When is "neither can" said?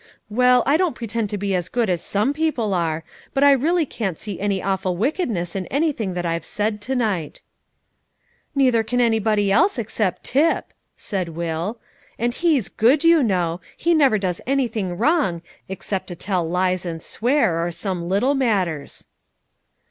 8.55-8.99